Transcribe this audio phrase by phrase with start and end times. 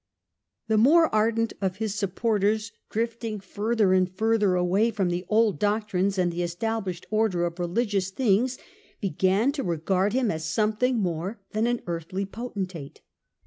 [0.67, 6.17] The more ardent of his supporters, drifting further and further away from the old doctrines
[6.17, 8.57] and the es tablished order of religious things,
[8.99, 13.01] began to regard him as something more than an earthly potentate.